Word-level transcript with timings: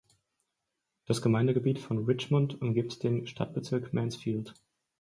Das 1.05 1.21
Gemeindegebiet 1.21 1.77
von 1.77 2.03
Richmond 2.05 2.59
umgibt 2.59 3.03
den 3.03 3.27
Stadtbezirk 3.27 3.93
Mansfield. 3.93 4.55